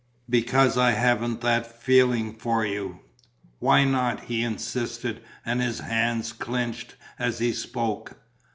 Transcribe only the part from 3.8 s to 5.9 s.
not?" he insisted; and his